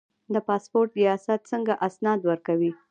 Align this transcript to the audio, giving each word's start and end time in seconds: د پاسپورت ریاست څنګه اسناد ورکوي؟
د 0.33 0.35
پاسپورت 0.47 0.89
ریاست 0.99 1.39
څنګه 1.51 1.73
اسناد 1.87 2.19
ورکوي؟ 2.29 2.71